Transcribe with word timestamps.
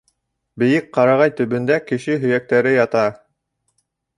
Бейек 0.61 0.87
ҡарағай 0.95 1.35
төбөндә 1.41 1.77
кеше 1.91 2.17
һөйәктәре 2.25 2.75
ята. 2.79 3.05